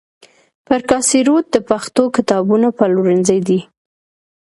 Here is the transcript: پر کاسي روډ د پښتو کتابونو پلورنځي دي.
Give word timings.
پر 0.67 0.81
کاسي 0.89 1.19
روډ 1.27 1.43
د 1.51 1.57
پښتو 1.69 2.03
کتابونو 2.15 2.67
پلورنځي 2.77 3.39
دي. 3.47 3.59